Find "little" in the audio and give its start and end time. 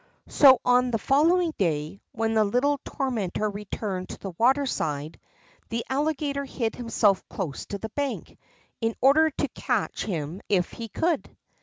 2.47-2.79